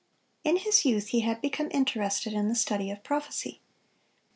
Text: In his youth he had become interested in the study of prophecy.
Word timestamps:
In 0.43 0.57
his 0.57 0.83
youth 0.83 1.09
he 1.09 1.19
had 1.19 1.41
become 1.41 1.67
interested 1.69 2.33
in 2.33 2.47
the 2.49 2.55
study 2.55 2.89
of 2.89 3.03
prophecy. 3.03 3.61